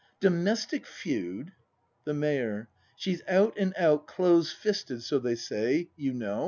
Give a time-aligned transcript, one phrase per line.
[0.19, 1.51] Domestic feud?
[2.05, 2.67] The Mayor.
[2.97, 6.39] She's out and out Close fisted, so they say, you know.